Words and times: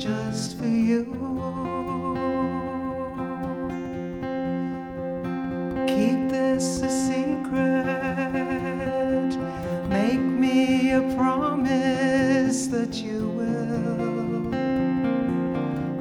just 0.00 0.56
for 0.56 0.66
you. 0.66 1.04
Keep 5.86 6.30
this 6.30 6.80
a 6.80 6.88
secret. 6.88 7.86
Make 9.90 10.20
me 10.20 10.92
a 10.92 11.02
promise 11.14 12.68
that 12.68 12.94
you 12.94 13.28
will. 13.28 14.54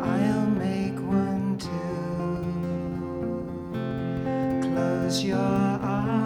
I'll 0.02 0.50
make 0.52 0.98
one 1.02 1.58
too. 1.58 2.40
Close 4.62 5.22
your 5.26 5.38
eyes. 5.38 6.19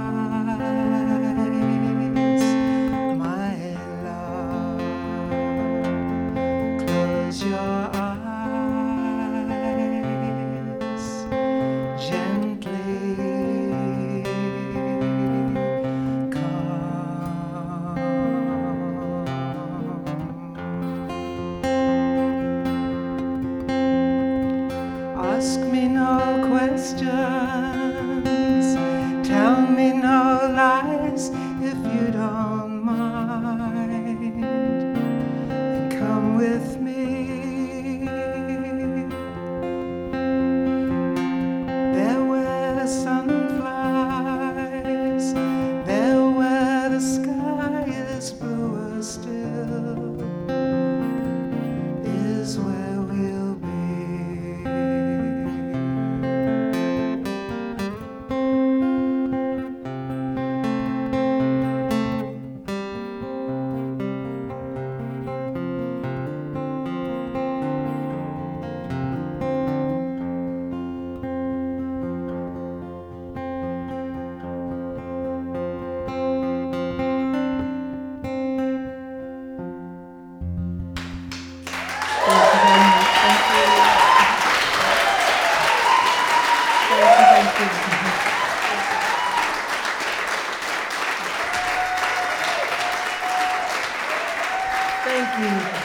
嗯 95.35 95.82